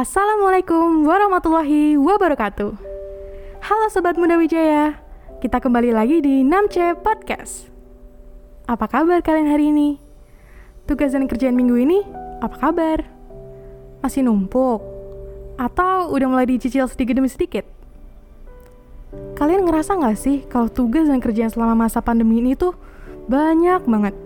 Assalamualaikum 0.00 1.04
warahmatullahi 1.04 1.92
wabarakatuh. 2.00 2.72
Halo 3.60 3.86
Sobat 3.92 4.16
Muda 4.16 4.40
Wijaya, 4.40 4.96
kita 5.44 5.60
kembali 5.60 5.92
lagi 5.92 6.24
di 6.24 6.40
6C 6.40 7.04
Podcast. 7.04 7.68
Apa 8.64 8.88
kabar 8.88 9.20
kalian 9.20 9.52
hari 9.52 9.68
ini? 9.68 10.00
Tugas 10.88 11.12
dan 11.12 11.28
kerjaan 11.28 11.52
minggu 11.52 11.76
ini, 11.76 12.00
apa 12.40 12.56
kabar? 12.56 13.04
Masih 14.00 14.24
numpuk? 14.24 14.80
Atau 15.60 16.16
udah 16.16 16.32
mulai 16.32 16.48
dicicil 16.48 16.88
sedikit 16.88 17.20
demi 17.20 17.28
sedikit? 17.28 17.68
Kalian 19.36 19.68
ngerasa 19.68 20.00
nggak 20.00 20.16
sih 20.16 20.48
kalau 20.48 20.72
tugas 20.72 21.12
dan 21.12 21.20
kerjaan 21.20 21.52
selama 21.52 21.76
masa 21.76 22.00
pandemi 22.00 22.40
ini 22.40 22.56
tuh 22.56 22.72
banyak 23.28 23.84
banget? 23.84 24.16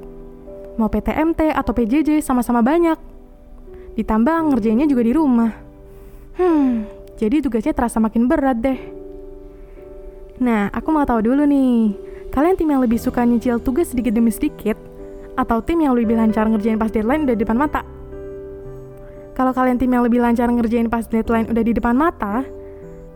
Mau 0.78 0.86
PTMT 0.86 1.50
atau 1.50 1.75
PJJ 1.75 2.22
sama-sama 2.22 2.62
banyak 2.62 2.94
Ditambah 3.94 4.50
ngerjainnya 4.50 4.91
juga 4.91 5.06
di 5.06 5.12
rumah. 5.14 5.64
Hmm, 6.35 6.91
jadi 7.15 7.39
tugasnya 7.39 7.71
terasa 7.71 8.03
makin 8.03 8.27
berat 8.27 8.59
deh. 8.59 8.79
Nah, 10.43 10.67
aku 10.75 10.91
mau 10.91 11.07
tahu 11.07 11.31
dulu 11.31 11.47
nih, 11.47 11.95
kalian 12.35 12.59
tim 12.59 12.67
yang 12.75 12.83
lebih 12.83 12.99
suka 12.99 13.23
nyicil 13.23 13.63
tugas 13.63 13.95
sedikit 13.95 14.11
demi 14.11 14.35
sedikit, 14.35 14.75
atau 15.39 15.62
tim 15.62 15.79
yang 15.79 15.95
lebih 15.95 16.19
lancar 16.19 16.51
ngerjain 16.51 16.75
pas 16.75 16.91
deadline 16.91 17.23
udah 17.23 17.39
di 17.39 17.43
depan 17.47 17.55
mata? 17.55 17.87
Kalau 19.39 19.55
kalian 19.55 19.79
tim 19.79 19.95
yang 19.95 20.03
lebih 20.03 20.19
lancar 20.19 20.51
ngerjain 20.51 20.91
pas 20.91 21.07
deadline 21.07 21.47
udah 21.47 21.62
di 21.62 21.71
depan 21.71 21.95
mata, 21.95 22.43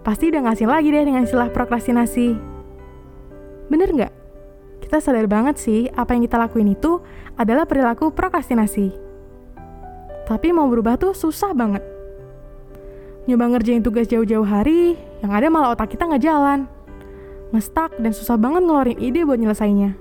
pasti 0.06 0.30
udah 0.30 0.46
ngasih 0.46 0.70
lagi 0.70 0.94
deh 0.94 1.02
dengan 1.02 1.26
istilah 1.26 1.50
prokrastinasi. 1.50 2.38
Bener 3.66 3.90
nggak? 3.90 4.12
Kita 4.78 5.02
sadar 5.02 5.26
banget 5.26 5.58
sih, 5.58 5.90
apa 5.90 6.14
yang 6.14 6.22
kita 6.22 6.38
lakuin 6.38 6.70
itu 6.70 7.02
adalah 7.34 7.66
perilaku 7.66 8.14
prokrastinasi. 8.14 8.94
Tapi 10.22 10.48
mau 10.54 10.70
berubah 10.70 10.94
tuh 10.94 11.18
susah 11.18 11.50
banget. 11.50 11.97
Nyoba 13.28 13.44
ngerjain 13.52 13.84
tugas 13.84 14.08
jauh-jauh 14.08 14.48
hari, 14.48 14.96
yang 15.20 15.28
ada 15.36 15.52
malah 15.52 15.76
otak 15.76 15.92
kita 15.92 16.08
nggak 16.08 16.24
jalan. 16.24 16.64
Ngestak 17.52 18.00
dan 18.00 18.16
susah 18.16 18.40
banget 18.40 18.64
ngeluarin 18.64 18.96
ide 18.96 19.20
buat 19.28 19.36
nyelesainnya. 19.36 19.92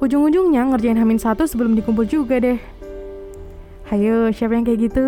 Ujung-ujungnya 0.00 0.72
ngerjain 0.72 0.96
hamin 0.96 1.20
satu 1.20 1.44
sebelum 1.44 1.76
dikumpul 1.76 2.08
juga 2.08 2.40
deh. 2.40 2.56
Hayo, 3.92 4.32
siapa 4.32 4.56
yang 4.56 4.64
kayak 4.64 4.88
gitu? 4.88 5.06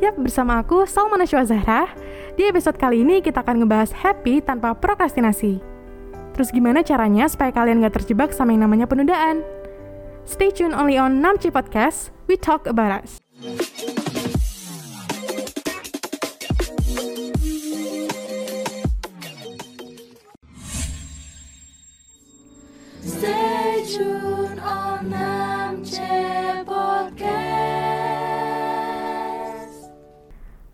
Yap, 0.00 0.16
bersama 0.16 0.64
aku 0.64 0.88
Salmana 0.88 1.28
Zahra. 1.28 1.92
Di 2.40 2.48
episode 2.48 2.80
kali 2.80 3.04
ini 3.04 3.20
kita 3.20 3.44
akan 3.44 3.60
ngebahas 3.60 3.92
happy 3.92 4.40
tanpa 4.40 4.72
prokrastinasi. 4.72 5.60
Terus 6.32 6.48
gimana 6.48 6.80
caranya 6.80 7.28
supaya 7.28 7.52
kalian 7.52 7.84
gak 7.84 8.00
terjebak 8.00 8.32
sama 8.32 8.56
yang 8.56 8.64
namanya 8.64 8.88
penundaan? 8.88 9.44
Stay 10.24 10.48
tuned 10.48 10.72
only 10.72 10.96
on 10.96 11.20
Namchi 11.20 11.52
Podcast. 11.52 12.16
We 12.24 12.40
talk 12.40 12.64
about 12.64 13.04
us. 13.04 13.19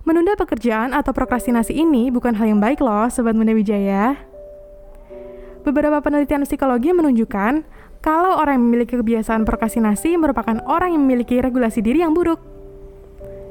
Menunda 0.06 0.39
pekerjaan 0.39 0.94
atau 0.94 1.11
prokrastinasi 1.11 1.75
ini 1.75 2.15
bukan 2.15 2.39
hal 2.39 2.47
yang 2.47 2.62
baik 2.62 2.78
loh, 2.78 3.11
Sobat 3.11 3.34
Muda 3.34 3.50
Wijaya. 3.50 4.15
Beberapa 5.67 5.99
penelitian 5.99 6.47
psikologi 6.47 6.94
menunjukkan 6.94 7.67
kalau 8.06 8.39
orang 8.39 8.62
yang 8.62 8.65
memiliki 8.71 8.94
kebiasaan 8.94 9.43
prokrastinasi 9.43 10.15
merupakan 10.15 10.62
orang 10.71 10.94
yang 10.94 11.03
memiliki 11.03 11.43
regulasi 11.43 11.83
diri 11.83 12.06
yang 12.06 12.15
buruk. 12.15 12.39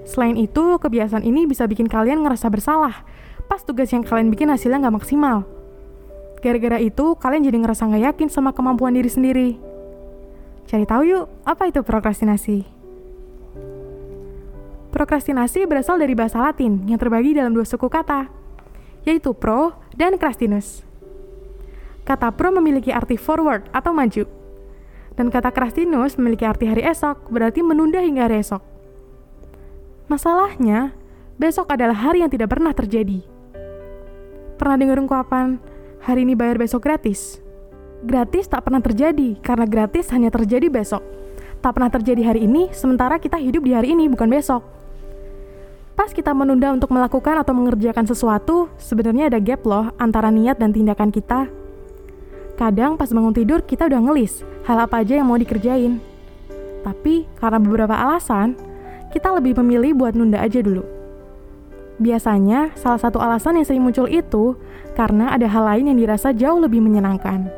Selain 0.07 0.39
itu, 0.39 0.79
kebiasaan 0.79 1.27
ini 1.27 1.43
bisa 1.43 1.67
bikin 1.67 1.91
kalian 1.91 2.23
ngerasa 2.23 2.47
bersalah 2.47 3.03
pas 3.51 3.59
tugas 3.59 3.91
yang 3.91 4.07
kalian 4.07 4.31
bikin 4.31 4.47
hasilnya 4.47 4.87
nggak 4.87 5.03
maksimal. 5.03 5.43
Gara-gara 6.39 6.79
itu, 6.79 7.19
kalian 7.19 7.51
jadi 7.51 7.57
ngerasa 7.67 7.83
nggak 7.83 8.03
yakin 8.15 8.27
sama 8.31 8.55
kemampuan 8.55 8.95
diri 8.95 9.11
sendiri. 9.11 9.49
Cari 10.71 10.87
tahu 10.87 11.03
yuk, 11.03 11.27
apa 11.43 11.67
itu 11.67 11.83
prokrastinasi? 11.83 12.84
Prokrastinasi 14.95 15.67
berasal 15.67 15.99
dari 15.99 16.15
bahasa 16.15 16.39
Latin 16.39 16.87
yang 16.87 16.95
terbagi 16.95 17.35
dalam 17.35 17.51
dua 17.51 17.67
suku 17.67 17.91
kata, 17.91 18.31
yaitu 19.03 19.35
pro 19.35 19.75
dan 19.91 20.15
crastinus. 20.15 20.87
Kata 22.07 22.31
pro 22.31 22.47
memiliki 22.55 22.95
arti 22.95 23.19
forward 23.19 23.67
atau 23.75 23.91
maju, 23.91 24.23
dan 25.19 25.27
kata 25.27 25.51
krastinus 25.51 26.15
memiliki 26.15 26.47
arti 26.47 26.71
hari 26.71 26.87
esok, 26.87 27.27
berarti 27.27 27.59
menunda 27.59 27.99
hingga 27.99 28.31
hari 28.31 28.39
esok. 28.39 28.63
Masalahnya, 30.07 30.95
besok 31.35 31.75
adalah 31.75 31.99
hari 31.99 32.23
yang 32.23 32.31
tidak 32.31 32.55
pernah 32.55 32.71
terjadi. 32.71 33.19
Pernah 34.55 34.79
dengar 34.79 35.03
ungkapan, 35.03 35.59
hari 36.07 36.23
ini 36.23 36.39
bayar 36.39 36.55
besok 36.55 36.87
gratis? 36.87 37.43
Gratis 37.99 38.47
tak 38.47 38.63
pernah 38.63 38.79
terjadi, 38.79 39.43
karena 39.43 39.67
gratis 39.67 40.07
hanya 40.15 40.31
terjadi 40.31 40.71
besok. 40.71 41.03
Tak 41.59 41.75
pernah 41.75 41.91
terjadi 41.91 42.31
hari 42.31 42.47
ini, 42.47 42.71
sementara 42.71 43.19
kita 43.19 43.35
hidup 43.35 43.67
di 43.67 43.75
hari 43.75 43.91
ini, 43.91 44.07
bukan 44.07 44.31
besok. 44.31 44.84
Pas 45.95 46.11
kita 46.11 46.35
menunda 46.35 46.75
untuk 46.75 46.91
melakukan 46.91 47.39
atau 47.39 47.55
mengerjakan 47.55 48.03
sesuatu, 48.03 48.67
sebenarnya 48.75 49.31
ada 49.31 49.39
gap 49.39 49.63
loh 49.63 49.95
antara 49.95 50.27
niat 50.27 50.59
dan 50.59 50.75
tindakan 50.75 51.09
kita 51.09 51.47
Kadang 52.55 52.95
pas 52.95 53.11
bangun 53.11 53.35
tidur 53.35 53.59
kita 53.67 53.91
udah 53.91 53.99
ngelis 53.99 54.39
hal 54.63 54.79
apa 54.79 55.03
aja 55.03 55.19
yang 55.19 55.27
mau 55.27 55.35
dikerjain. 55.35 55.99
Tapi 56.87 57.27
karena 57.35 57.59
beberapa 57.59 57.91
alasan, 57.91 58.55
kita 59.11 59.35
lebih 59.35 59.59
memilih 59.59 59.91
buat 59.91 60.15
nunda 60.15 60.39
aja 60.39 60.63
dulu. 60.63 60.87
Biasanya, 61.99 62.75
salah 62.79 62.99
satu 62.99 63.19
alasan 63.19 63.59
yang 63.59 63.67
sering 63.67 63.83
muncul 63.83 64.07
itu 64.07 64.55
karena 64.95 65.35
ada 65.35 65.47
hal 65.51 65.67
lain 65.67 65.91
yang 65.91 65.99
dirasa 65.99 66.31
jauh 66.31 66.59
lebih 66.59 66.79
menyenangkan. 66.79 67.51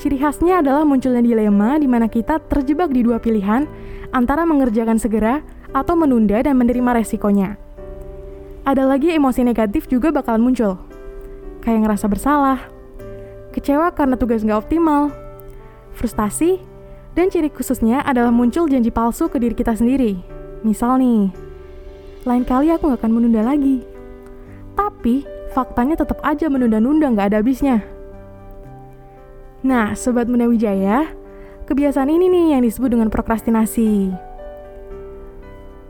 Ciri 0.00 0.16
khasnya 0.16 0.64
adalah 0.64 0.88
munculnya 0.88 1.20
dilema 1.20 1.76
di 1.76 1.84
mana 1.84 2.08
kita 2.08 2.40
terjebak 2.48 2.88
di 2.88 3.04
dua 3.04 3.20
pilihan 3.20 3.68
antara 4.16 4.48
mengerjakan 4.48 4.96
segera 4.96 5.44
atau 5.70 5.94
menunda 5.94 6.38
dan 6.42 6.58
menerima 6.58 7.02
resikonya. 7.02 7.56
Ada 8.66 8.84
lagi 8.84 9.14
emosi 9.14 9.42
negatif 9.42 9.88
juga 9.88 10.12
bakalan 10.12 10.44
muncul, 10.44 10.76
kayak 11.64 11.86
ngerasa 11.86 12.06
bersalah, 12.06 12.60
kecewa 13.56 13.90
karena 13.96 14.14
tugas 14.20 14.44
nggak 14.44 14.68
optimal, 14.68 15.10
frustasi, 15.96 16.60
dan 17.16 17.32
ciri 17.32 17.50
khususnya 17.50 18.04
adalah 18.04 18.30
muncul 18.30 18.70
janji 18.70 18.92
palsu 18.92 19.26
ke 19.26 19.40
diri 19.40 19.54
kita 19.56 19.74
sendiri. 19.74 20.20
Misal 20.62 21.00
nih, 21.00 21.32
lain 22.28 22.44
kali 22.44 22.70
aku 22.70 22.92
nggak 22.92 23.00
akan 23.00 23.12
menunda 23.16 23.42
lagi. 23.42 23.82
Tapi, 24.76 25.26
faktanya 25.56 25.98
tetap 25.98 26.20
aja 26.22 26.46
menunda-nunda 26.46 27.10
nggak 27.10 27.26
ada 27.32 27.38
habisnya. 27.42 27.82
Nah, 29.60 29.92
Sobat 29.92 30.24
Muda 30.24 30.48
Wijaya, 30.48 31.10
kebiasaan 31.68 32.08
ini 32.08 32.32
nih 32.32 32.46
yang 32.56 32.62
disebut 32.64 32.92
dengan 32.92 33.12
prokrastinasi. 33.12 34.29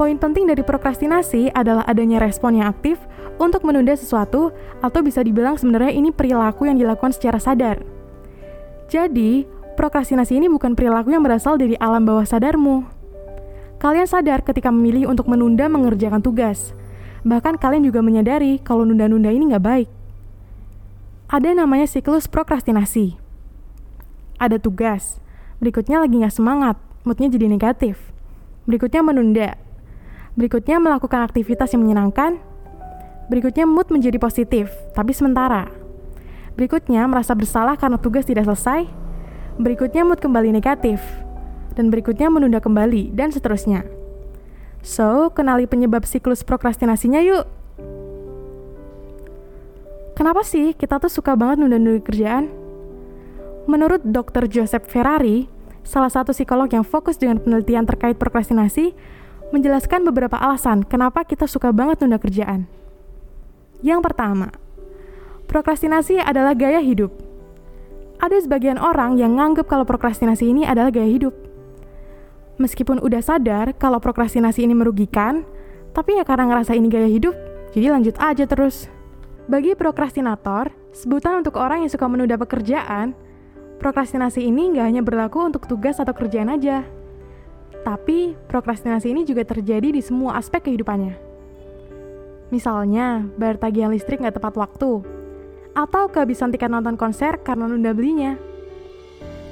Poin 0.00 0.16
penting 0.16 0.48
dari 0.48 0.64
prokrastinasi 0.64 1.52
adalah 1.52 1.84
adanya 1.84 2.24
respon 2.24 2.56
yang 2.56 2.72
aktif 2.72 2.96
untuk 3.36 3.68
menunda 3.68 3.92
sesuatu 3.92 4.48
atau 4.80 5.04
bisa 5.04 5.20
dibilang 5.20 5.60
sebenarnya 5.60 5.92
ini 5.92 6.08
perilaku 6.08 6.64
yang 6.64 6.80
dilakukan 6.80 7.12
secara 7.12 7.36
sadar. 7.36 7.84
Jadi, 8.88 9.44
prokrastinasi 9.76 10.40
ini 10.40 10.48
bukan 10.48 10.72
perilaku 10.72 11.12
yang 11.12 11.20
berasal 11.20 11.60
dari 11.60 11.76
alam 11.76 12.08
bawah 12.08 12.24
sadarmu. 12.24 12.88
Kalian 13.76 14.08
sadar 14.08 14.40
ketika 14.40 14.72
memilih 14.72 15.12
untuk 15.12 15.28
menunda 15.28 15.68
mengerjakan 15.68 16.24
tugas. 16.24 16.72
Bahkan 17.20 17.60
kalian 17.60 17.84
juga 17.84 18.00
menyadari 18.00 18.56
kalau 18.64 18.88
nunda-nunda 18.88 19.28
ini 19.28 19.52
nggak 19.52 19.64
baik. 19.68 19.88
Ada 21.28 21.52
namanya 21.52 21.84
siklus 21.84 22.24
prokrastinasi. 22.24 23.20
Ada 24.40 24.56
tugas, 24.56 25.20
berikutnya 25.60 26.00
lagi 26.00 26.24
nggak 26.24 26.32
semangat, 26.32 26.80
moodnya 27.04 27.28
jadi 27.28 27.52
negatif. 27.52 28.00
Berikutnya 28.64 29.04
menunda, 29.04 29.60
berikutnya 30.34 30.78
melakukan 30.82 31.22
aktivitas 31.26 31.72
yang 31.74 31.82
menyenangkan, 31.86 32.42
Berikutnya 33.30 33.62
mood 33.62 33.86
menjadi 33.94 34.18
positif, 34.18 34.74
tapi 34.90 35.14
sementara. 35.14 35.70
Berikutnya 36.58 37.06
merasa 37.06 37.30
bersalah 37.38 37.78
karena 37.78 37.94
tugas 37.94 38.26
tidak 38.26 38.42
selesai. 38.42 38.90
Berikutnya 39.54 40.02
mood 40.02 40.18
kembali 40.18 40.50
negatif. 40.50 40.98
Dan 41.78 41.94
berikutnya 41.94 42.26
menunda 42.26 42.58
kembali, 42.58 43.14
dan 43.14 43.30
seterusnya. 43.30 43.86
So, 44.82 45.30
kenali 45.30 45.70
penyebab 45.70 46.02
siklus 46.10 46.42
prokrastinasinya 46.42 47.22
yuk. 47.22 47.46
Kenapa 50.18 50.42
sih 50.42 50.74
kita 50.74 50.98
tuh 50.98 51.08
suka 51.08 51.38
banget 51.38 51.62
nunda-nunda 51.62 52.02
kerjaan? 52.02 52.50
Menurut 53.70 54.02
Dr. 54.02 54.50
Joseph 54.50 54.90
Ferrari, 54.90 55.46
salah 55.86 56.10
satu 56.10 56.34
psikolog 56.34 56.66
yang 56.66 56.82
fokus 56.82 57.14
dengan 57.14 57.38
penelitian 57.38 57.86
terkait 57.86 58.18
prokrastinasi, 58.18 58.90
menjelaskan 59.50 60.06
beberapa 60.06 60.38
alasan 60.38 60.86
kenapa 60.86 61.26
kita 61.26 61.46
suka 61.50 61.74
banget 61.74 62.02
nunda 62.02 62.18
kerjaan. 62.22 62.70
Yang 63.82 64.00
pertama, 64.06 64.54
prokrastinasi 65.50 66.22
adalah 66.22 66.54
gaya 66.54 66.78
hidup. 66.78 67.10
Ada 68.20 68.44
sebagian 68.44 68.76
orang 68.76 69.16
yang 69.16 69.40
nganggap 69.40 69.66
kalau 69.66 69.88
prokrastinasi 69.88 70.52
ini 70.52 70.62
adalah 70.68 70.92
gaya 70.92 71.08
hidup. 71.08 71.32
Meskipun 72.60 73.00
udah 73.00 73.24
sadar 73.24 73.72
kalau 73.74 73.96
prokrastinasi 73.96 74.68
ini 74.68 74.76
merugikan, 74.76 75.48
tapi 75.96 76.20
ya 76.20 76.24
karena 76.28 76.52
ngerasa 76.52 76.76
ini 76.76 76.92
gaya 76.92 77.08
hidup, 77.08 77.32
jadi 77.72 77.96
lanjut 77.96 78.20
aja 78.20 78.44
terus. 78.44 78.92
Bagi 79.48 79.72
prokrastinator, 79.74 80.70
sebutan 80.92 81.40
untuk 81.40 81.56
orang 81.56 81.82
yang 81.82 81.90
suka 81.90 82.04
menunda 82.06 82.36
pekerjaan, 82.36 83.16
prokrastinasi 83.80 84.44
ini 84.44 84.76
nggak 84.76 84.86
hanya 84.86 85.02
berlaku 85.02 85.40
untuk 85.40 85.64
tugas 85.64 85.96
atau 85.98 86.12
kerjaan 86.12 86.52
aja. 86.52 86.84
Tapi, 87.80 88.36
prokrastinasi 88.48 89.08
ini 89.08 89.24
juga 89.24 89.40
terjadi 89.44 89.88
di 89.88 90.02
semua 90.04 90.36
aspek 90.36 90.68
kehidupannya. 90.68 91.16
Misalnya, 92.52 93.24
bayar 93.40 93.56
tagihan 93.56 93.88
listrik 93.88 94.20
nggak 94.20 94.36
tepat 94.36 94.54
waktu, 94.58 95.00
atau 95.72 96.04
kehabisan 96.10 96.50
tiket 96.50 96.68
nonton 96.68 96.98
konser 96.98 97.38
karena 97.40 97.70
nunda 97.70 97.94
belinya. 97.94 98.36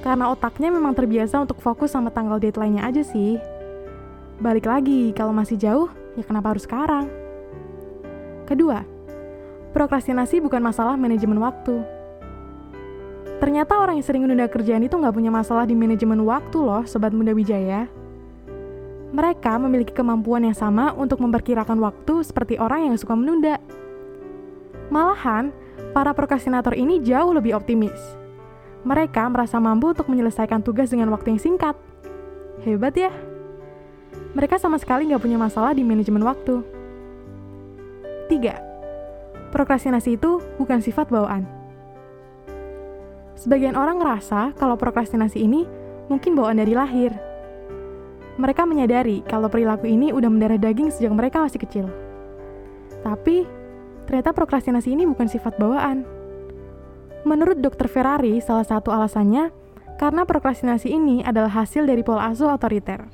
Karena 0.02 0.30
otaknya 0.30 0.70
memang 0.70 0.94
terbiasa 0.94 1.42
untuk 1.42 1.58
fokus 1.58 1.94
sama 1.94 2.10
tanggal 2.10 2.38
deadline-nya 2.38 2.86
aja 2.86 3.02
sih. 3.02 3.38
Balik 4.38 4.70
lagi, 4.70 5.10
kalau 5.16 5.34
masih 5.34 5.58
jauh, 5.58 5.88
ya 6.14 6.22
kenapa 6.22 6.54
harus 6.54 6.66
sekarang? 6.69 7.10
Kedua, 8.46 8.86
prokrastinasi 9.74 10.38
bukan 10.42 10.62
masalah 10.62 10.94
manajemen 10.94 11.42
waktu. 11.42 11.82
Ternyata 13.38 13.78
orang 13.78 14.02
yang 14.02 14.06
sering 14.06 14.22
menunda 14.26 14.50
kerjaan 14.50 14.82
itu 14.82 14.98
nggak 14.98 15.14
punya 15.14 15.31
masalah 15.31 15.62
di 15.62 15.74
manajemen 15.78 16.22
waktu 16.26 16.58
loh, 16.58 16.82
Sobat 16.86 17.14
Muda 17.14 17.31
Wijaya. 17.31 17.86
Mereka 19.08 19.56
memiliki 19.56 19.96
kemampuan 19.96 20.44
yang 20.44 20.52
sama 20.52 20.93
untuk 20.93 21.25
memperkirakan 21.25 21.81
waktu 21.81 22.20
seperti 22.20 22.60
orang 22.60 22.93
yang 22.93 22.96
suka 23.00 23.16
menunda. 23.16 23.56
Malahan, 24.93 25.49
para 25.96 26.12
prokrastinator 26.12 26.76
ini 26.76 27.00
jauh 27.00 27.32
lebih 27.32 27.56
optimis. 27.56 27.96
Mereka 28.84 29.25
merasa 29.32 29.56
mampu 29.56 29.96
untuk 29.96 30.12
menyelesaikan 30.12 30.60
tugas 30.60 30.93
dengan 30.93 31.08
waktu 31.12 31.37
yang 31.37 31.40
singkat. 31.40 31.76
Hebat 32.64 32.94
ya! 32.96 33.12
Mereka 34.37 34.60
sama 34.60 34.76
sekali 34.76 35.08
nggak 35.08 35.25
punya 35.25 35.40
masalah 35.40 35.72
di 35.72 35.81
manajemen 35.81 36.25
waktu. 36.25 36.60
3. 38.28 39.49
Prokrastinasi 39.56 40.20
itu 40.20 40.44
bukan 40.60 40.84
sifat 40.84 41.08
bawaan. 41.08 41.49
Sebagian 43.40 43.72
orang 43.78 44.02
ngerasa 44.02 44.52
kalau 44.60 44.76
prokrastinasi 44.76 45.40
ini 45.40 45.64
mungkin 46.12 46.37
bawaan 46.37 46.60
dari 46.60 46.76
lahir. 46.76 47.27
Mereka 48.38 48.62
menyadari 48.70 49.26
kalau 49.26 49.50
perilaku 49.50 49.90
ini 49.90 50.14
udah 50.14 50.31
mendarah 50.31 50.62
daging 50.62 50.94
sejak 50.94 51.11
mereka 51.11 51.43
masih 51.43 51.58
kecil. 51.58 51.87
Tapi, 53.02 53.43
ternyata 54.06 54.31
prokrastinasi 54.31 54.94
ini 54.94 55.11
bukan 55.11 55.26
sifat 55.26 55.58
bawaan. 55.58 56.06
Menurut 57.26 57.58
Dr. 57.58 57.90
Ferrari, 57.90 58.38
salah 58.38 58.62
satu 58.62 58.94
alasannya 58.94 59.50
karena 59.99 60.23
prokrastinasi 60.23 60.87
ini 60.87 61.26
adalah 61.26 61.50
hasil 61.50 61.82
dari 61.82 62.06
pola 62.06 62.31
asuh 62.31 62.55
otoriter. 62.55 63.11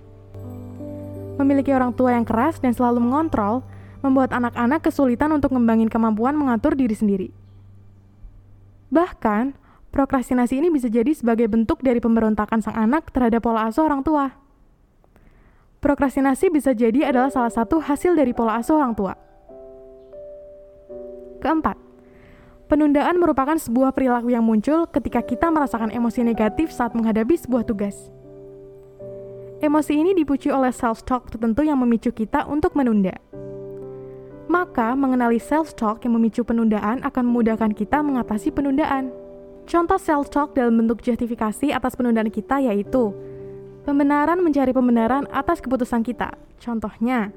Memiliki 1.40 1.72
orang 1.72 1.96
tua 1.96 2.12
yang 2.12 2.28
keras 2.28 2.60
dan 2.60 2.76
selalu 2.76 3.00
mengontrol 3.00 3.64
membuat 4.04 4.36
anak-anak 4.36 4.84
kesulitan 4.84 5.32
untuk 5.32 5.56
ngembangin 5.56 5.88
kemampuan 5.88 6.36
mengatur 6.36 6.76
diri 6.76 6.92
sendiri. 6.92 7.28
Bahkan, 8.92 9.56
prokrastinasi 9.88 10.60
ini 10.60 10.68
bisa 10.68 10.92
jadi 10.92 11.16
sebagai 11.16 11.48
bentuk 11.48 11.80
dari 11.80 11.98
pemberontakan 11.98 12.60
sang 12.60 12.76
anak 12.76 13.08
terhadap 13.08 13.40
pola 13.40 13.66
asuh 13.72 13.88
orang 13.88 14.04
tua. 14.04 14.43
Prokrastinasi 15.84 16.48
bisa 16.48 16.72
jadi 16.72 17.12
adalah 17.12 17.28
salah 17.28 17.52
satu 17.52 17.76
hasil 17.76 18.16
dari 18.16 18.32
pola 18.32 18.56
asuh 18.56 18.80
orang 18.80 18.96
tua. 18.96 19.12
Keempat, 21.44 21.76
penundaan 22.72 23.20
merupakan 23.20 23.52
sebuah 23.60 23.92
perilaku 23.92 24.32
yang 24.32 24.48
muncul 24.48 24.88
ketika 24.88 25.20
kita 25.20 25.52
merasakan 25.52 25.92
emosi 25.92 26.24
negatif 26.24 26.72
saat 26.72 26.96
menghadapi 26.96 27.36
sebuah 27.36 27.68
tugas. 27.68 28.08
Emosi 29.60 30.00
ini 30.00 30.16
dipucu 30.16 30.48
oleh 30.48 30.72
self-talk 30.72 31.28
tertentu 31.28 31.60
yang 31.60 31.76
memicu 31.76 32.16
kita 32.16 32.48
untuk 32.48 32.72
menunda. 32.80 33.20
Maka, 34.48 34.96
mengenali 34.96 35.36
self-talk 35.36 36.00
yang 36.08 36.16
memicu 36.16 36.48
penundaan 36.48 37.04
akan 37.04 37.28
memudahkan 37.28 37.76
kita 37.76 38.00
mengatasi 38.00 38.56
penundaan. 38.56 39.12
Contoh 39.68 40.00
self-talk 40.00 40.56
dalam 40.56 40.80
bentuk 40.80 41.04
justifikasi 41.04 41.76
atas 41.76 41.92
penundaan 41.92 42.32
kita 42.32 42.64
yaitu 42.64 43.12
Pembenaran 43.84 44.40
mencari 44.40 44.72
pembenaran 44.72 45.28
atas 45.28 45.60
keputusan 45.60 46.00
kita. 46.00 46.32
Contohnya, 46.56 47.36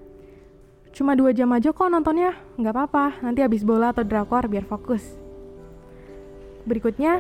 cuma 0.96 1.12
dua 1.12 1.36
jam 1.36 1.52
aja 1.52 1.76
kok 1.76 1.92
nontonnya, 1.92 2.40
nggak 2.56 2.72
apa-apa, 2.72 3.20
nanti 3.20 3.44
habis 3.44 3.68
bola 3.68 3.92
atau 3.92 4.08
drakor 4.08 4.48
biar 4.48 4.64
fokus. 4.64 5.04
Berikutnya, 6.64 7.20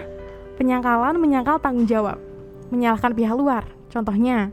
penyangkalan 0.55 1.19
menyangkal 1.19 1.59
tanggung 1.59 1.83
jawab, 1.83 2.15
menyalahkan 2.71 3.11
pihak 3.11 3.35
luar. 3.35 3.67
Contohnya, 3.91 4.47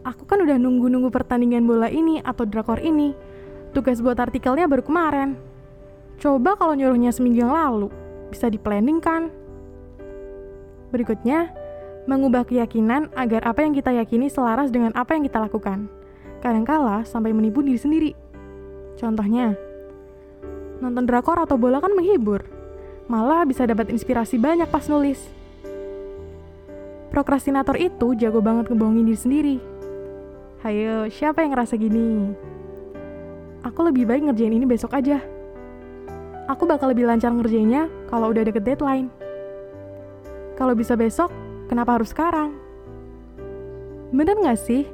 aku 0.00 0.24
kan 0.24 0.40
udah 0.40 0.56
nunggu-nunggu 0.56 1.12
pertandingan 1.12 1.68
bola 1.68 1.92
ini 1.92 2.24
atau 2.24 2.48
drakor 2.48 2.80
ini, 2.80 3.12
tugas 3.76 4.00
buat 4.00 4.16
artikelnya 4.16 4.64
baru 4.64 4.80
kemarin. 4.80 5.36
Coba 6.16 6.56
kalau 6.56 6.72
nyuruhnya 6.72 7.12
seminggu 7.12 7.44
yang 7.44 7.52
lalu, 7.52 7.92
bisa 8.32 8.48
di-planning 8.48 8.96
kan? 8.96 9.28
Berikutnya, 10.88 11.52
mengubah 12.08 12.48
keyakinan 12.48 13.12
agar 13.12 13.44
apa 13.44 13.60
yang 13.60 13.76
kita 13.76 13.92
yakini 13.92 14.32
selaras 14.32 14.72
dengan 14.72 14.96
apa 14.96 15.12
yang 15.12 15.28
kita 15.28 15.44
lakukan. 15.44 15.92
Kadangkala 16.40 17.04
sampai 17.04 17.36
menipu 17.36 17.60
diri 17.60 17.76
sendiri. 17.76 18.10
Contohnya, 18.96 19.52
nonton 20.80 21.04
drakor 21.04 21.36
atau 21.36 21.60
bola 21.60 21.84
kan 21.84 21.92
menghibur, 21.92 22.48
malah 23.12 23.44
bisa 23.44 23.68
dapat 23.68 23.92
inspirasi 23.92 24.40
banyak 24.40 24.66
pas 24.72 24.88
nulis. 24.88 25.20
Prokrastinator 27.12 27.76
itu 27.76 28.16
jago 28.16 28.40
banget 28.40 28.72
ngebohongin 28.72 29.04
diri 29.04 29.20
sendiri. 29.20 29.56
Hayo, 30.64 31.12
siapa 31.12 31.44
yang 31.44 31.52
ngerasa 31.54 31.76
gini? 31.76 32.32
Aku 33.62 33.84
lebih 33.84 34.08
baik 34.08 34.26
ngerjain 34.26 34.54
ini 34.56 34.64
besok 34.64 34.96
aja. 34.96 35.20
Aku 36.48 36.64
bakal 36.64 36.90
lebih 36.90 37.04
lancar 37.04 37.30
ngerjainnya 37.36 37.92
kalau 38.08 38.32
udah 38.32 38.42
deket 38.42 38.64
deadline. 38.64 39.12
Kalau 40.56 40.74
bisa 40.74 40.98
besok, 40.98 41.30
Kenapa 41.68 42.00
harus 42.00 42.10
sekarang? 42.10 42.56
Bener 44.08 44.40
nggak 44.40 44.56
sih? 44.56 44.88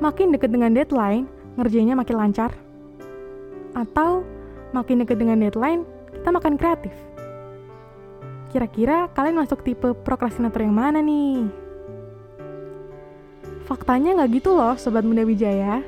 Makin 0.00 0.32
deket 0.32 0.48
dengan 0.48 0.72
deadline, 0.72 1.28
ngerjainnya 1.60 1.92
makin 1.92 2.16
lancar. 2.16 2.56
Atau 3.76 4.24
makin 4.72 5.04
deket 5.04 5.20
dengan 5.20 5.36
deadline, 5.36 5.84
kita 6.16 6.32
makan 6.32 6.56
kreatif. 6.56 6.96
Kira-kira 8.48 9.12
kalian 9.12 9.44
masuk 9.44 9.60
tipe 9.60 9.92
prokrastinator 9.92 10.64
yang 10.64 10.72
mana 10.72 11.04
nih? 11.04 11.44
Faktanya 13.68 14.16
nggak 14.16 14.40
gitu 14.40 14.56
loh, 14.56 14.80
Sobat 14.80 15.04
Muda 15.04 15.28
Wijaya. 15.28 15.84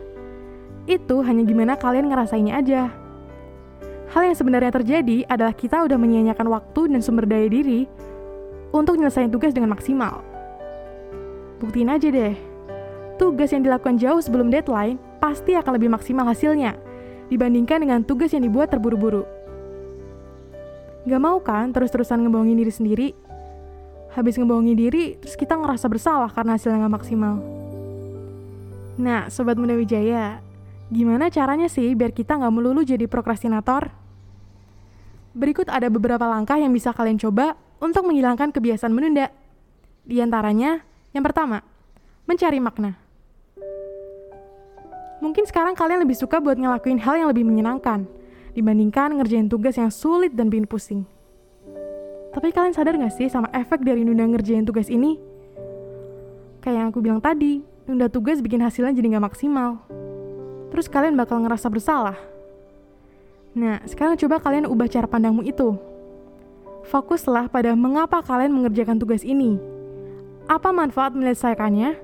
Itu 0.84 1.24
hanya 1.24 1.48
gimana 1.48 1.80
kalian 1.80 2.12
ngerasainnya 2.12 2.60
aja. 2.60 2.92
Hal 4.12 4.28
yang 4.28 4.36
sebenarnya 4.36 4.74
terjadi 4.74 5.24
adalah 5.32 5.56
kita 5.56 5.80
udah 5.88 5.96
menyia-nyiakan 5.96 6.48
waktu 6.52 6.92
dan 6.92 7.00
sumber 7.00 7.24
daya 7.24 7.48
diri 7.48 7.88
untuk 8.70 8.98
nyelesain 8.98 9.30
tugas 9.30 9.54
dengan 9.54 9.74
maksimal. 9.74 10.22
Buktiin 11.60 11.92
aja 11.92 12.08
deh, 12.08 12.34
tugas 13.20 13.52
yang 13.52 13.66
dilakukan 13.66 14.00
jauh 14.00 14.22
sebelum 14.22 14.48
deadline 14.48 14.96
pasti 15.20 15.52
akan 15.52 15.76
lebih 15.76 15.92
maksimal 15.92 16.24
hasilnya 16.24 16.78
dibandingkan 17.28 17.84
dengan 17.84 18.00
tugas 18.02 18.32
yang 18.32 18.42
dibuat 18.42 18.72
terburu-buru. 18.72 19.28
Gak 21.04 21.22
mau 21.22 21.38
kan 21.40 21.72
terus-terusan 21.72 22.24
ngebohongin 22.24 22.58
diri 22.58 22.72
sendiri? 22.72 23.08
Habis 24.10 24.36
ngebohongin 24.40 24.74
diri, 24.74 25.14
terus 25.20 25.38
kita 25.38 25.54
ngerasa 25.54 25.86
bersalah 25.86 26.30
karena 26.34 26.58
hasilnya 26.58 26.82
gak 26.88 26.96
maksimal. 26.98 27.60
Nah, 29.00 29.32
Sobat 29.32 29.56
Muda 29.56 29.72
Wijaya, 29.78 30.44
gimana 30.92 31.32
caranya 31.32 31.72
sih 31.72 31.96
biar 31.96 32.12
kita 32.12 32.36
nggak 32.36 32.52
melulu 32.52 32.84
jadi 32.84 33.08
prokrastinator? 33.08 33.88
Berikut 35.32 35.70
ada 35.72 35.88
beberapa 35.88 36.26
langkah 36.28 36.60
yang 36.60 36.74
bisa 36.74 36.92
kalian 36.92 37.16
coba 37.16 37.56
untuk 37.80 38.06
menghilangkan 38.06 38.52
kebiasaan 38.52 38.92
menunda. 38.92 39.32
Di 40.04 40.20
antaranya, 40.20 40.84
yang 41.10 41.25
pertama, 41.25 41.64
mencari 42.28 42.60
makna. 42.62 42.94
Mungkin 45.20 45.44
sekarang 45.44 45.76
kalian 45.76 46.00
lebih 46.04 46.16
suka 46.16 46.40
buat 46.40 46.56
ngelakuin 46.56 47.00
hal 47.00 47.20
yang 47.20 47.28
lebih 47.28 47.44
menyenangkan 47.44 48.08
dibandingkan 48.56 49.20
ngerjain 49.20 49.49
tugas 49.52 49.76
yang 49.76 49.92
sulit 49.92 50.32
dan 50.32 50.49
bikin 50.49 50.64
pusing. 50.64 51.02
Tapi 52.30 52.54
kalian 52.54 52.72
sadar 52.72 52.94
gak 52.94 53.14
sih 53.18 53.26
sama 53.26 53.50
efek 53.50 53.82
dari 53.82 54.06
nunda 54.06 54.22
ngerjain 54.22 54.62
tugas 54.62 54.87
ini? 54.87 55.18
Kayak 56.62 56.76
yang 56.76 56.88
aku 56.94 57.02
bilang 57.02 57.20
tadi, 57.20 57.60
nunda 57.84 58.06
tugas 58.06 58.38
bikin 58.38 58.62
hasilnya 58.62 58.94
jadi 58.94 59.18
gak 59.18 59.34
maksimal. 59.34 59.82
Terus 60.70 60.87
kalian 60.87 61.18
bakal 61.18 61.42
ngerasa 61.42 61.66
bersalah. 61.66 62.16
Nah, 63.50 63.82
sekarang 63.82 64.14
coba 64.14 64.38
kalian 64.38 64.70
ubah 64.70 64.87
cara 64.87 65.10
pandangmu 65.10 65.42
itu. 65.42 65.75
Fokuslah 66.88 67.52
pada 67.52 67.76
mengapa 67.76 68.25
kalian 68.25 68.56
mengerjakan 68.56 68.96
tugas 68.96 69.20
ini. 69.26 69.60
Apa 70.49 70.72
manfaat 70.72 71.12
menyelesaikannya? 71.12 72.00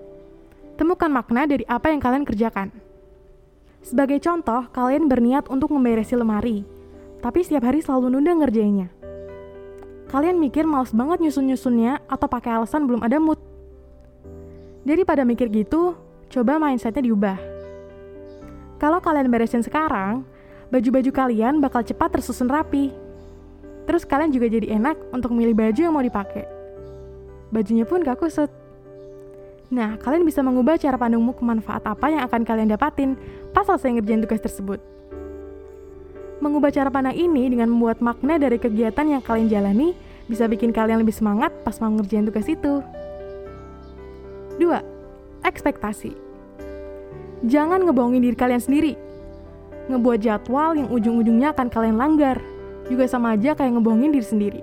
Temukan 0.77 1.09
makna 1.09 1.49
dari 1.49 1.65
apa 1.65 1.89
yang 1.89 2.01
kalian 2.05 2.29
kerjakan. 2.29 2.69
Sebagai 3.81 4.21
contoh, 4.21 4.67
kalian 4.75 5.09
berniat 5.09 5.49
untuk 5.49 5.73
memberesi 5.73 6.19
lemari, 6.19 6.67
tapi 7.25 7.41
setiap 7.41 7.71
hari 7.71 7.81
selalu 7.81 8.13
nunda 8.13 8.35
ngerjainnya. 8.35 8.93
Kalian 10.11 10.39
mikir 10.39 10.69
males 10.69 10.95
banget 10.95 11.23
nyusun-nyusunnya 11.23 12.05
atau 12.07 12.27
pakai 12.31 12.61
alasan 12.61 12.85
belum 12.85 13.03
ada 13.03 13.19
mood. 13.19 13.41
Daripada 14.87 15.27
mikir 15.27 15.51
gitu, 15.51 15.99
coba 16.31 16.63
mindsetnya 16.63 17.03
diubah. 17.03 17.39
Kalau 18.77 19.01
kalian 19.01 19.33
beresin 19.33 19.65
sekarang, 19.65 20.23
baju-baju 20.71 21.11
kalian 21.11 21.59
bakal 21.59 21.81
cepat 21.83 22.19
tersusun 22.19 22.47
rapi. 22.47 23.06
Terus 23.87 24.03
kalian 24.03 24.35
juga 24.35 24.51
jadi 24.51 24.77
enak 24.77 25.15
untuk 25.15 25.31
milih 25.31 25.55
baju 25.55 25.81
yang 25.81 25.95
mau 25.95 26.03
dipakai. 26.03 26.43
Bajunya 27.55 27.87
pun 27.87 28.03
gak 28.03 28.19
kusut. 28.19 28.51
Nah, 29.71 29.95
kalian 29.99 30.27
bisa 30.27 30.43
mengubah 30.43 30.79
cara 30.79 30.99
pandangmu 30.99 31.35
ke 31.35 31.43
manfaat 31.43 31.83
apa 31.87 32.07
yang 32.11 32.23
akan 32.27 32.43
kalian 32.43 32.71
dapatin 32.71 33.15
pas 33.55 33.67
selesai 33.67 33.99
ngerjain 33.99 34.23
tugas 34.27 34.43
tersebut. 34.43 34.83
Mengubah 36.43 36.71
cara 36.75 36.91
pandang 36.91 37.15
ini 37.15 37.51
dengan 37.51 37.71
membuat 37.71 38.03
makna 38.03 38.37
dari 38.37 38.59
kegiatan 38.59 39.07
yang 39.07 39.23
kalian 39.23 39.49
jalani 39.49 39.95
bisa 40.27 40.51
bikin 40.51 40.75
kalian 40.75 41.03
lebih 41.03 41.15
semangat 41.15 41.55
pas 41.63 41.79
mau 41.79 41.91
ngerjain 41.95 42.27
tugas 42.27 42.47
itu. 42.51 42.83
2. 44.59 45.47
Ekspektasi 45.47 46.13
Jangan 47.47 47.87
ngebohongin 47.87 48.23
diri 48.23 48.37
kalian 48.39 48.63
sendiri. 48.63 48.99
Ngebuat 49.87 50.19
jadwal 50.19 50.75
yang 50.75 50.91
ujung-ujungnya 50.91 51.55
akan 51.55 51.71
kalian 51.71 51.95
langgar– 51.95 52.43
juga 52.87 53.07
sama 53.11 53.35
aja 53.35 53.55
kayak 53.55 53.79
ngebohongin 53.79 54.15
diri 54.15 54.27
sendiri. 54.27 54.61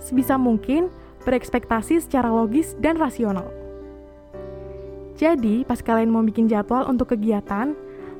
Sebisa 0.00 0.36
mungkin, 0.36 0.92
berekspektasi 1.24 2.04
secara 2.04 2.28
logis 2.28 2.76
dan 2.76 3.00
rasional. 3.00 3.48
Jadi, 5.16 5.64
pas 5.64 5.80
kalian 5.80 6.10
mau 6.10 6.20
bikin 6.20 6.50
jadwal 6.50 6.84
untuk 6.90 7.16
kegiatan, 7.16 7.72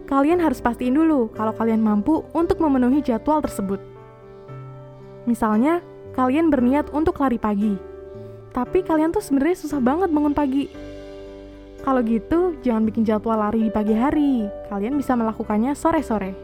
kalian 0.09 0.41
harus 0.41 0.63
pastiin 0.63 0.95
dulu 0.95 1.29
kalau 1.35 1.53
kalian 1.53 1.83
mampu 1.83 2.25
untuk 2.33 2.63
memenuhi 2.63 3.05
jadwal 3.05 3.43
tersebut. 3.45 3.83
Misalnya, 5.29 5.85
kalian 6.15 6.49
berniat 6.49 6.95
untuk 6.95 7.19
lari 7.19 7.37
pagi, 7.37 7.75
tapi 8.55 8.87
kalian 8.87 9.11
tuh 9.11 9.25
sebenarnya 9.25 9.57
susah 9.59 9.81
banget 9.83 10.09
bangun 10.15 10.33
pagi. 10.37 10.71
Kalau 11.85 12.01
gitu, 12.01 12.57
jangan 12.65 12.89
bikin 12.89 13.05
jadwal 13.05 13.37
lari 13.37 13.69
di 13.69 13.73
pagi 13.75 13.93
hari. 13.93 14.49
Kalian 14.73 14.97
bisa 14.97 15.13
melakukannya 15.13 15.77
sore-sore 15.77 16.44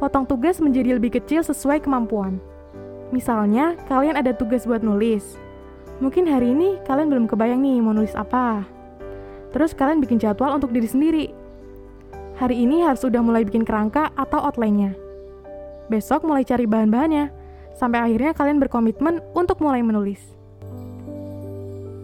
potong 0.00 0.24
tugas 0.24 0.56
menjadi 0.64 0.96
lebih 0.96 1.20
kecil 1.20 1.44
sesuai 1.44 1.84
kemampuan. 1.84 2.40
Misalnya, 3.12 3.76
kalian 3.84 4.16
ada 4.16 4.32
tugas 4.32 4.64
buat 4.64 4.80
nulis. 4.80 5.36
Mungkin 6.00 6.24
hari 6.24 6.56
ini 6.56 6.80
kalian 6.88 7.12
belum 7.12 7.28
kebayang 7.28 7.60
nih 7.60 7.84
mau 7.84 7.92
nulis 7.92 8.16
apa. 8.16 8.64
Terus 9.52 9.76
kalian 9.76 10.00
bikin 10.00 10.16
jadwal 10.16 10.56
untuk 10.56 10.72
diri 10.72 10.88
sendiri. 10.88 11.26
Hari 12.40 12.56
ini 12.56 12.80
harus 12.80 13.04
sudah 13.04 13.20
mulai 13.20 13.44
bikin 13.44 13.68
kerangka 13.68 14.08
atau 14.16 14.40
outline-nya. 14.40 14.96
Besok 15.92 16.24
mulai 16.24 16.48
cari 16.48 16.64
bahan-bahannya, 16.64 17.28
sampai 17.76 18.00
akhirnya 18.00 18.32
kalian 18.32 18.56
berkomitmen 18.56 19.20
untuk 19.36 19.60
mulai 19.60 19.84
menulis. 19.84 20.40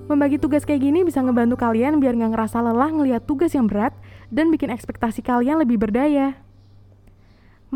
Membagi 0.07 0.37
tugas 0.37 0.69
kayak 0.69 0.85
gini 0.85 1.03
bisa 1.03 1.25
ngebantu 1.25 1.57
kalian 1.57 1.99
biar 1.99 2.13
nggak 2.15 2.37
ngerasa 2.37 2.61
lelah 2.61 2.93
ngelihat 2.93 3.25
tugas 3.25 3.57
yang 3.57 3.67
berat 3.67 3.97
dan 4.29 4.53
bikin 4.53 4.71
ekspektasi 4.71 5.25
kalian 5.25 5.59
lebih 5.59 5.81
berdaya 5.83 6.46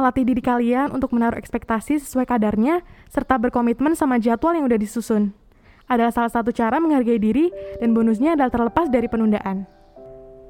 melatih 0.01 0.25
diri 0.25 0.41
kalian 0.41 0.97
untuk 0.97 1.13
menaruh 1.13 1.37
ekspektasi 1.37 2.01
sesuai 2.01 2.25
kadarnya, 2.25 2.81
serta 3.13 3.37
berkomitmen 3.37 3.93
sama 3.93 4.17
jadwal 4.17 4.57
yang 4.57 4.65
udah 4.65 4.81
disusun. 4.81 5.37
Adalah 5.85 6.09
salah 6.09 6.33
satu 6.33 6.49
cara 6.49 6.81
menghargai 6.81 7.21
diri, 7.21 7.53
dan 7.77 7.93
bonusnya 7.93 8.33
adalah 8.33 8.49
terlepas 8.49 8.89
dari 8.89 9.13
penundaan. 9.13 9.69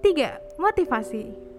3. 0.07 0.63
Motivasi 0.63 1.51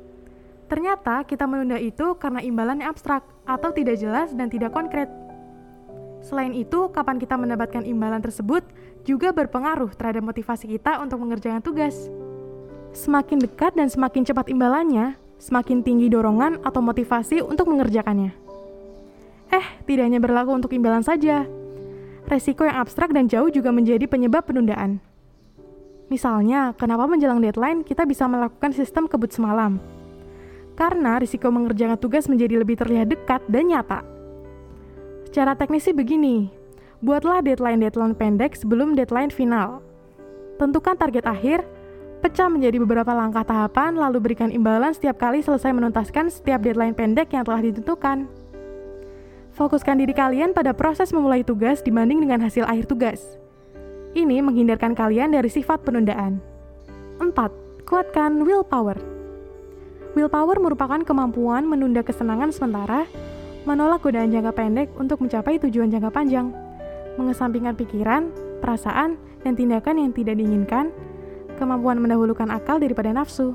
Ternyata 0.71 1.27
kita 1.27 1.43
menunda 1.43 1.75
itu 1.75 2.15
karena 2.15 2.39
imbalannya 2.39 2.87
abstrak, 2.87 3.27
atau 3.43 3.75
tidak 3.75 3.99
jelas 3.99 4.31
dan 4.31 4.47
tidak 4.47 4.71
konkret. 4.71 5.11
Selain 6.23 6.55
itu, 6.55 6.87
kapan 6.95 7.19
kita 7.19 7.35
mendapatkan 7.35 7.83
imbalan 7.83 8.23
tersebut 8.23 8.63
juga 9.03 9.35
berpengaruh 9.35 9.91
terhadap 9.97 10.23
motivasi 10.23 10.69
kita 10.71 11.01
untuk 11.03 11.19
mengerjakan 11.19 11.59
tugas. 11.59 12.07
Semakin 12.95 13.41
dekat 13.41 13.75
dan 13.75 13.89
semakin 13.89 14.23
cepat 14.23 14.47
imbalannya, 14.47 15.17
semakin 15.41 15.81
tinggi 15.81 16.05
dorongan 16.07 16.61
atau 16.61 16.85
motivasi 16.85 17.41
untuk 17.41 17.73
mengerjakannya. 17.73 18.29
Eh, 19.51 19.65
tidak 19.89 20.05
hanya 20.05 20.21
berlaku 20.21 20.53
untuk 20.53 20.71
imbalan 20.71 21.01
saja. 21.01 21.49
Resiko 22.29 22.63
yang 22.63 22.79
abstrak 22.79 23.11
dan 23.11 23.25
jauh 23.27 23.49
juga 23.49 23.73
menjadi 23.73 24.05
penyebab 24.05 24.47
penundaan. 24.47 25.01
Misalnya, 26.07 26.77
kenapa 26.77 27.09
menjelang 27.09 27.41
deadline 27.41 27.81
kita 27.81 28.05
bisa 28.05 28.29
melakukan 28.29 28.71
sistem 28.71 29.09
kebut 29.09 29.33
semalam? 29.33 29.81
Karena 30.77 31.19
risiko 31.19 31.51
mengerjakan 31.51 31.99
tugas 31.99 32.31
menjadi 32.31 32.61
lebih 32.61 32.79
terlihat 32.79 33.11
dekat 33.11 33.41
dan 33.51 33.67
nyata. 33.67 33.99
Secara 35.27 35.55
teknis 35.55 35.87
sih 35.87 35.95
begini, 35.95 36.51
buatlah 37.03 37.43
deadline-deadline 37.43 38.15
pendek 38.15 38.55
sebelum 38.55 38.95
deadline 38.95 39.31
final. 39.31 39.83
Tentukan 40.59 40.95
target 40.95 41.23
akhir, 41.27 41.63
Pecah 42.21 42.53
menjadi 42.53 42.77
beberapa 42.77 43.09
langkah 43.17 43.41
tahapan, 43.41 43.97
lalu 43.97 44.21
berikan 44.21 44.53
imbalan 44.53 44.93
setiap 44.93 45.17
kali 45.17 45.41
selesai 45.41 45.73
menuntaskan 45.73 46.29
setiap 46.29 46.61
deadline 46.61 46.93
pendek 46.93 47.33
yang 47.33 47.41
telah 47.41 47.65
ditentukan. 47.65 48.29
Fokuskan 49.57 49.97
diri 49.97 50.13
kalian 50.13 50.53
pada 50.53 50.69
proses 50.77 51.09
memulai 51.09 51.41
tugas 51.41 51.81
dibanding 51.81 52.21
dengan 52.21 52.45
hasil 52.45 52.69
akhir 52.69 52.85
tugas. 52.85 53.41
Ini 54.13 54.37
menghindarkan 54.45 54.93
kalian 54.93 55.33
dari 55.33 55.49
sifat 55.49 55.81
penundaan. 55.81 56.37
4. 57.17 57.33
Kuatkan 57.89 58.45
willpower. 58.45 59.01
Willpower 60.13 60.61
merupakan 60.61 61.01
kemampuan 61.01 61.65
menunda 61.65 62.05
kesenangan 62.05 62.53
sementara, 62.53 63.09
menolak 63.65 64.05
godaan 64.05 64.29
jangka 64.29 64.53
pendek 64.53 64.93
untuk 64.93 65.25
mencapai 65.25 65.57
tujuan 65.57 65.89
jangka 65.89 66.13
panjang, 66.13 66.53
mengesampingkan 67.17 67.73
pikiran, 67.73 68.29
perasaan, 68.61 69.17
dan 69.41 69.57
tindakan 69.57 70.05
yang 70.05 70.11
tidak 70.13 70.37
diinginkan, 70.37 70.93
kemampuan 71.61 72.01
mendahulukan 72.01 72.49
akal 72.49 72.81
daripada 72.81 73.13
nafsu. 73.13 73.53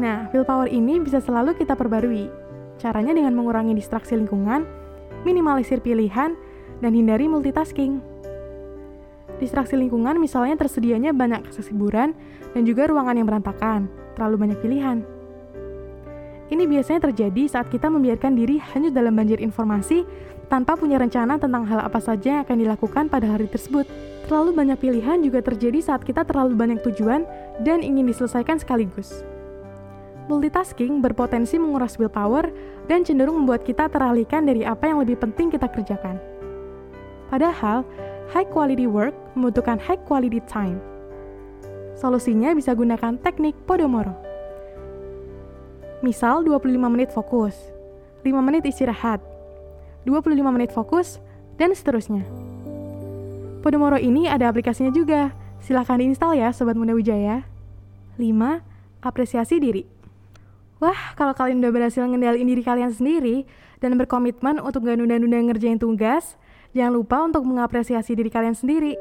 Nah, 0.00 0.32
willpower 0.32 0.72
ini 0.72 0.96
bisa 1.04 1.20
selalu 1.20 1.52
kita 1.52 1.76
perbarui. 1.76 2.32
Caranya 2.80 3.12
dengan 3.12 3.36
mengurangi 3.36 3.76
distraksi 3.76 4.16
lingkungan, 4.16 4.64
minimalisir 5.28 5.84
pilihan, 5.84 6.32
dan 6.80 6.92
hindari 6.96 7.28
multitasking. 7.28 8.00
Distraksi 9.36 9.76
lingkungan 9.76 10.16
misalnya 10.16 10.56
tersedianya 10.56 11.12
banyak 11.12 11.44
akses 11.44 11.68
dan 12.56 12.62
juga 12.64 12.88
ruangan 12.88 13.20
yang 13.20 13.28
berantakan, 13.28 13.92
terlalu 14.16 14.48
banyak 14.48 14.58
pilihan. 14.64 15.17
Ini 16.48 16.64
biasanya 16.64 17.12
terjadi 17.12 17.44
saat 17.44 17.68
kita 17.68 17.92
membiarkan 17.92 18.32
diri 18.32 18.56
hanyut 18.56 18.96
dalam 18.96 19.12
banjir 19.12 19.36
informasi 19.36 20.08
tanpa 20.48 20.80
punya 20.80 20.96
rencana 20.96 21.36
tentang 21.36 21.68
hal 21.68 21.84
apa 21.84 22.00
saja 22.00 22.40
yang 22.40 22.42
akan 22.48 22.56
dilakukan 22.64 23.04
pada 23.12 23.28
hari 23.28 23.44
tersebut. 23.52 23.84
Terlalu 24.24 24.56
banyak 24.56 24.78
pilihan 24.80 25.20
juga 25.20 25.44
terjadi 25.44 25.80
saat 25.84 26.04
kita 26.04 26.24
terlalu 26.24 26.56
banyak 26.56 26.80
tujuan 26.88 27.28
dan 27.60 27.84
ingin 27.84 28.08
diselesaikan 28.08 28.56
sekaligus. 28.60 29.20
Multitasking 30.28 31.00
berpotensi 31.00 31.56
menguras 31.56 31.96
willpower 31.96 32.52
dan 32.88 33.04
cenderung 33.04 33.44
membuat 33.44 33.64
kita 33.64 33.88
teralihkan 33.88 34.44
dari 34.44 34.64
apa 34.64 34.88
yang 34.88 35.00
lebih 35.00 35.16
penting 35.20 35.48
kita 35.52 35.68
kerjakan. 35.68 36.20
Padahal, 37.28 37.84
high 38.32 38.48
quality 38.48 38.88
work 38.88 39.16
membutuhkan 39.36 39.80
high 39.80 40.00
quality 40.04 40.40
time. 40.48 40.80
Solusinya 41.96 42.52
bisa 42.52 42.76
gunakan 42.76 43.16
teknik 43.20 43.56
Podomoro. 43.64 44.27
Misal 45.98 46.46
25 46.46 46.78
menit 46.86 47.10
fokus, 47.10 47.58
5 48.22 48.30
menit 48.38 48.62
istirahat, 48.62 49.18
25 50.06 50.54
menit 50.54 50.70
fokus, 50.70 51.18
dan 51.58 51.74
seterusnya. 51.74 52.22
Podomoro 53.58 53.98
ini 53.98 54.30
ada 54.30 54.46
aplikasinya 54.46 54.94
juga. 54.94 55.34
Silahkan 55.58 55.98
diinstal 55.98 56.38
ya 56.38 56.54
Sobat 56.54 56.78
Muda 56.78 56.94
Wijaya. 56.94 57.42
5. 58.14 58.62
Apresiasi 59.02 59.58
diri. 59.58 59.82
Wah, 60.78 61.18
kalau 61.18 61.34
kalian 61.34 61.58
udah 61.58 61.74
berhasil 61.74 62.06
ngendaliin 62.06 62.46
diri 62.46 62.62
kalian 62.62 62.94
sendiri 62.94 63.42
dan 63.82 63.98
berkomitmen 63.98 64.62
untuk 64.62 64.86
gak 64.86 65.02
nunda-nunda 65.02 65.50
ngerjain 65.50 65.82
tugas, 65.82 66.38
jangan 66.70 66.94
lupa 66.94 67.18
untuk 67.26 67.42
mengapresiasi 67.42 68.14
diri 68.14 68.30
kalian 68.30 68.54
sendiri. 68.54 68.94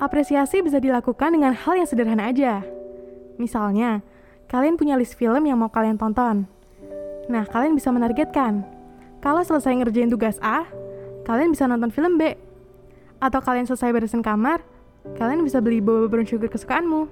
Apresiasi 0.00 0.64
bisa 0.64 0.80
dilakukan 0.80 1.36
dengan 1.36 1.52
hal 1.52 1.76
yang 1.76 1.88
sederhana 1.88 2.32
aja. 2.32 2.64
Misalnya, 3.36 4.00
kalian 4.48 4.76
punya 4.76 4.94
list 4.98 5.16
film 5.16 5.44
yang 5.48 5.58
mau 5.60 5.72
kalian 5.72 5.96
tonton. 5.96 6.48
Nah, 7.28 7.44
kalian 7.48 7.72
bisa 7.72 7.88
menargetkan. 7.88 8.64
Kalau 9.24 9.40
selesai 9.40 9.72
ngerjain 9.72 10.12
tugas 10.12 10.36
A, 10.44 10.68
kalian 11.24 11.56
bisa 11.56 11.64
nonton 11.64 11.88
film 11.88 12.20
B 12.20 12.36
atau 13.16 13.40
kalian 13.40 13.64
selesai 13.64 13.88
beresin 13.88 14.20
kamar, 14.20 14.60
kalian 15.16 15.40
bisa 15.40 15.64
beli 15.64 15.80
boba 15.80 16.12
brown 16.12 16.28
sugar 16.28 16.52
kesukaanmu. 16.52 17.08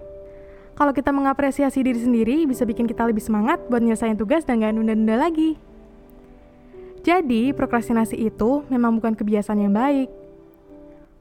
Kalau 0.72 0.92
kita 0.92 1.12
mengapresiasi 1.12 1.84
diri 1.84 2.00
sendiri, 2.00 2.36
bisa 2.48 2.64
bikin 2.64 2.88
kita 2.88 3.04
lebih 3.04 3.20
semangat 3.20 3.60
buat 3.68 3.80
nyelesain 3.84 4.16
tugas 4.16 4.44
dan 4.44 4.60
gak 4.60 4.72
nunda-nunda 4.72 5.20
lagi. 5.20 5.60
Jadi, 7.04 7.52
prokrastinasi 7.52 8.16
itu 8.16 8.64
memang 8.72 8.96
bukan 8.96 9.12
kebiasaan 9.12 9.58
yang 9.60 9.74
baik. 9.74 10.08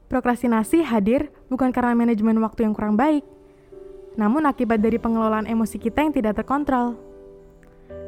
Prokrastinasi 0.08 0.84
hadir 0.84 1.32
bukan 1.52 1.72
karena 1.72 1.96
manajemen 1.96 2.36
waktu 2.40 2.64
yang 2.64 2.72
kurang 2.72 2.96
baik, 2.96 3.24
namun 4.14 4.44
akibat 4.44 4.78
dari 4.80 5.00
pengelolaan 5.00 5.48
emosi 5.48 5.80
kita 5.80 6.04
yang 6.04 6.12
tidak 6.12 6.40
terkontrol. 6.40 6.96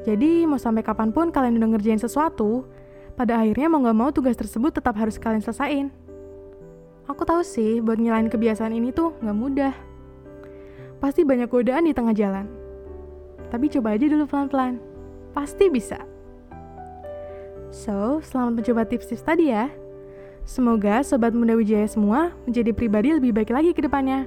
Jadi, 0.04 0.44
mau 0.44 0.60
sampai 0.60 0.84
kapan 0.84 1.10
pun 1.10 1.32
kalian 1.32 1.56
udah 1.56 1.68
ngerjain 1.76 2.00
sesuatu, 2.00 2.68
pada 3.16 3.40
akhirnya 3.40 3.72
mau 3.72 3.80
gak 3.80 3.96
mau 3.96 4.10
tugas 4.12 4.36
tersebut 4.36 4.74
tetap 4.74 4.98
harus 5.00 5.16
kalian 5.16 5.40
selesaiin. 5.40 5.88
Aku 7.04 7.20
tahu 7.28 7.44
sih, 7.44 7.84
buat 7.84 8.00
ngilain 8.00 8.32
kebiasaan 8.32 8.72
ini 8.72 8.88
tuh 8.88 9.12
nggak 9.20 9.36
mudah. 9.36 9.74
pasti 11.04 11.20
banyak 11.20 11.52
godaan 11.52 11.84
di 11.84 11.92
tengah 11.92 12.16
jalan. 12.16 12.48
Tapi 13.52 13.68
coba 13.68 13.92
aja 13.92 14.08
dulu 14.08 14.24
pelan-pelan. 14.24 14.80
Pasti 15.36 15.68
bisa. 15.68 16.00
So, 17.68 18.24
selamat 18.24 18.64
mencoba 18.64 18.88
tips-tips 18.88 19.20
tadi 19.20 19.52
ya. 19.52 19.68
Semoga 20.48 21.04
Sobat 21.04 21.36
Muda 21.36 21.52
Wijaya 21.52 21.84
semua 21.84 22.32
menjadi 22.48 22.72
pribadi 22.72 23.12
lebih 23.12 23.36
baik 23.36 23.52
lagi 23.52 23.76
ke 23.76 23.84
depannya. 23.84 24.24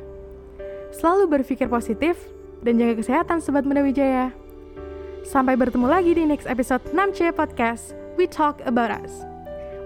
Selalu 0.93 1.39
berpikir 1.39 1.67
positif 1.67 2.15
dan 2.63 2.79
jaga 2.79 2.99
kesehatan 2.99 3.39
Sobat 3.43 3.63
Muda 3.67 3.83
Wijaya. 3.83 4.31
Sampai 5.27 5.59
bertemu 5.59 5.87
lagi 5.91 6.11
di 6.15 6.23
next 6.23 6.47
episode 6.47 6.83
6C 6.91 7.35
Podcast, 7.35 7.95
We 8.15 8.27
Talk 8.27 8.63
About 8.63 8.91
Us. 8.91 9.11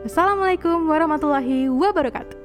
Wassalamualaikum 0.05 0.85
warahmatullahi 0.89 1.69
wabarakatuh. 1.69 2.40